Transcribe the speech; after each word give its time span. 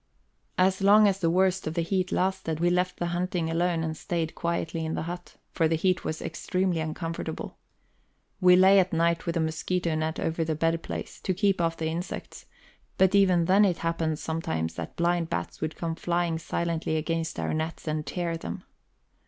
As 0.57 0.81
long 0.81 1.07
as 1.07 1.19
the 1.19 1.29
worst 1.29 1.67
of 1.67 1.75
the 1.75 1.83
heat 1.83 2.11
lasted, 2.11 2.59
we 2.59 2.71
left 2.71 2.97
the 2.97 3.05
hunting 3.13 3.51
alone 3.51 3.83
and 3.83 3.95
stayed 3.95 4.33
quietly 4.33 4.83
in 4.83 4.95
the 4.95 5.03
hut, 5.03 5.37
for 5.51 5.67
the 5.67 5.75
heat 5.75 6.03
was 6.03 6.23
extremely 6.23 6.79
uncomfortable. 6.79 7.59
We 8.39 8.55
lay 8.55 8.79
at 8.79 8.93
night 8.93 9.27
with 9.27 9.37
a 9.37 9.39
mosquito 9.39 9.93
net 9.93 10.19
over 10.19 10.43
the 10.43 10.55
bedplace, 10.55 11.21
to 11.21 11.35
keep 11.35 11.61
off 11.61 11.77
the 11.77 11.85
insects; 11.85 12.47
but 12.97 13.13
even 13.13 13.45
then 13.45 13.63
it 13.63 13.77
happened 13.77 14.17
sometimes 14.17 14.73
that 14.73 14.95
blind 14.95 15.29
bats 15.29 15.61
would 15.61 15.75
come 15.75 15.93
flying 15.93 16.39
silently 16.39 16.97
against 16.97 17.39
our 17.39 17.53
nets 17.53 17.87
and 17.87 18.03
tear 18.03 18.37
them. 18.37 18.63